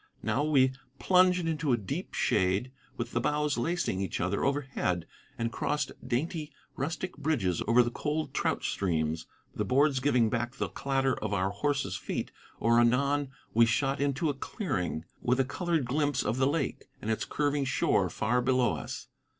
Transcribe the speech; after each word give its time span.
Now 0.23 0.43
we, 0.43 0.71
plunged 0.97 1.45
into 1.45 1.71
a 1.73 1.77
deep 1.77 2.15
shade 2.15 2.71
with 2.97 3.11
the 3.11 3.21
boughs 3.21 3.55
lacing 3.55 4.01
each 4.01 4.19
other 4.19 4.43
overhead, 4.43 5.05
and 5.37 5.51
crossed 5.51 5.91
dainty, 6.03 6.51
rustic 6.75 7.15
bridges 7.17 7.61
over 7.67 7.83
the 7.83 7.91
cold 7.91 8.33
trout 8.33 8.63
streams, 8.63 9.27
the 9.53 9.63
boards 9.63 9.99
giving 9.99 10.27
back 10.27 10.55
the 10.55 10.69
clatter 10.69 11.13
of 11.19 11.35
our 11.35 11.51
horses' 11.51 11.97
feet: 11.97 12.31
or 12.59 12.79
anon 12.79 13.29
we 13.53 13.67
shot 13.67 14.01
into 14.01 14.27
a 14.27 14.33
clearing, 14.33 15.05
with 15.21 15.39
a 15.39 15.45
colored 15.45 15.85
glimpse 15.85 16.23
of 16.23 16.37
the 16.37 16.47
lake 16.47 16.85
and 16.99 17.11
its 17.11 17.23
curving 17.23 17.65
shore 17.65 18.09
far 18.09 18.41
below 18.41 18.73
us. 18.73 19.07